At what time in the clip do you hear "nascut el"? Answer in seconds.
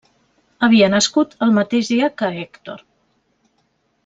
0.93-1.53